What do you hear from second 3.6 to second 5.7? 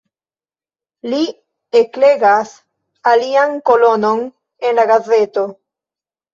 kolonon en la gazeto.